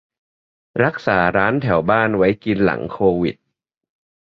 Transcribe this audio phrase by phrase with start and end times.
[0.83, 3.35] -รักษาร้านแถวบ้านไว้กินหลังโควิด